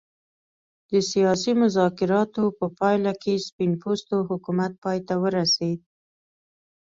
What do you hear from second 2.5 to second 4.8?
په پایله کې سپین پوستو حکومت